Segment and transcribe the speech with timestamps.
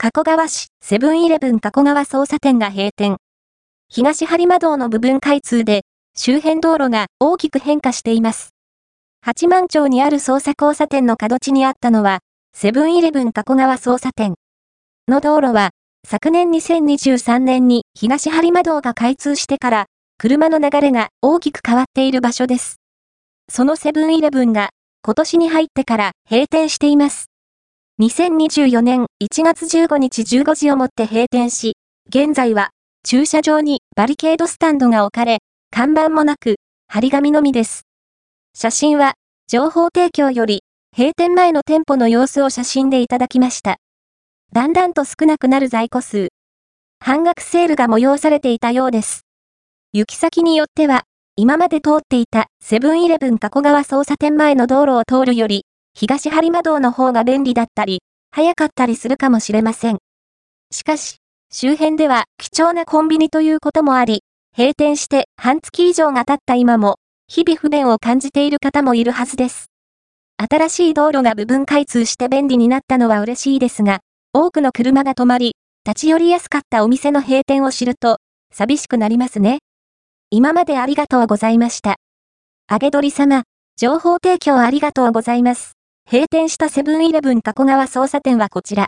[0.00, 3.16] 加古川市セブンイレブン加古川交差点が閉店。
[3.88, 5.82] 東播磨道の部分開通で、
[6.16, 8.50] 周辺道路が大きく変化しています。
[9.22, 12.20] 八幡町にある捜査交差点の角地にあったのは、
[12.54, 14.36] セブンイレブン加古川交差点
[15.08, 15.70] の道路は、
[16.06, 19.86] 昨年2023年に東播磨道が開通してから、
[20.16, 22.76] 車の流れが大きく変わっている場所です。
[23.50, 24.70] そのセブンイレブンが、
[25.02, 27.32] 今年に入ってから閉店しています。
[28.00, 31.72] 2024年1月15日15時をもって閉店し、
[32.08, 32.70] 現在は
[33.04, 35.38] 駐車場にバリケードスタンドが置かれ、
[35.72, 37.88] 看板もなく、張り紙のみです。
[38.54, 39.14] 写真は、
[39.48, 40.60] 情報提供より、
[40.96, 43.78] 閉店前の店舗の様子を写真でいただきました。
[44.52, 46.28] だんだんと少なくなる在庫数。
[47.00, 49.22] 半額セールが催されていたようです。
[49.92, 51.02] 行き先によっては、
[51.34, 55.64] 今まで通っていたセブンイレブン加古川交差点前の道路を通るより、
[56.00, 59.98] 東播磨道の方が便利だったり、早かったりするかもしれません。
[60.70, 61.16] しかし、
[61.50, 64.22] 周辺では貴重なコンビニということもあり、
[64.56, 69.72] 閉店して半月以上が経った今も、日々不便を感じている方もいるはずです。
[70.36, 73.98] 新しい道路が部分開通して便利になったのは嬉しいですが、
[74.32, 78.18] 多くの車が止まり、立ち寄りやすかったお店の閉店を知ると、
[78.54, 79.58] 寂しくなりますね。
[80.30, 81.96] 今までありがとうございました。
[82.68, 83.42] あげどり様、
[83.76, 85.77] 情報提供ありがとうございます。
[86.10, 88.86] 閉店したセブンイレブン加古川捜査店はこちら。